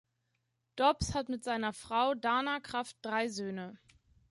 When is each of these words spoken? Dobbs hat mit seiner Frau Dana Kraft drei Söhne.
Dobbs 0.77 1.13
hat 1.13 1.29
mit 1.29 1.43
seiner 1.43 1.73
Frau 1.73 2.15
Dana 2.15 2.59
Kraft 2.59 2.97
drei 3.03 3.27
Söhne. 3.27 3.77